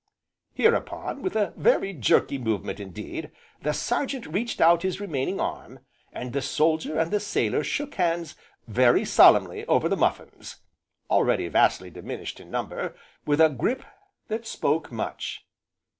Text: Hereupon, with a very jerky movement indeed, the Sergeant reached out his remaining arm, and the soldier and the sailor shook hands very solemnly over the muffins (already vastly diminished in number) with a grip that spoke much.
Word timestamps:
Hereupon, 0.55 1.21
with 1.21 1.35
a 1.35 1.53
very 1.55 1.93
jerky 1.93 2.39
movement 2.39 2.79
indeed, 2.79 3.29
the 3.61 3.71
Sergeant 3.71 4.25
reached 4.25 4.59
out 4.59 4.81
his 4.81 4.99
remaining 4.99 5.39
arm, 5.39 5.77
and 6.11 6.33
the 6.33 6.41
soldier 6.41 6.97
and 6.97 7.11
the 7.11 7.19
sailor 7.19 7.63
shook 7.63 7.93
hands 7.93 8.35
very 8.67 9.05
solemnly 9.05 9.63
over 9.67 9.87
the 9.87 9.95
muffins 9.95 10.57
(already 11.11 11.47
vastly 11.49 11.91
diminished 11.91 12.39
in 12.39 12.49
number) 12.49 12.95
with 13.27 13.39
a 13.39 13.49
grip 13.49 13.83
that 14.27 14.47
spoke 14.47 14.91
much. 14.91 15.45